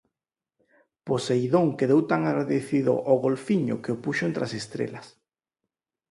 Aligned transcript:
Poseidón 1.07 1.67
quedou 1.79 2.01
tan 2.11 2.21
agradecido 2.29 2.93
ó 3.11 3.13
golfiño 3.25 3.75
que 3.83 3.91
o 3.95 4.01
puxo 4.03 4.23
entre 4.29 4.43
as 4.47 4.53
estrelas. 4.61 5.07